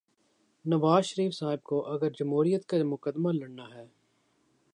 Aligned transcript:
نواز 0.65 1.05
شریف 1.05 1.33
صاحب 1.33 1.63
کو 1.63 1.85
اگر 1.85 2.09
جمہوریت 2.09 2.65
کا 2.65 2.77
مقدمہ 2.83 3.31
لڑنا 3.33 3.67
ہے۔ 3.75 3.85